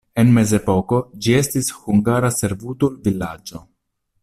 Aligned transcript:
En 0.19 0.29
mezepoko 0.35 0.99
ĝi 1.25 1.35
estis 1.41 1.69
hungara 1.83 2.33
servutul-vilaĝo. 2.39 3.63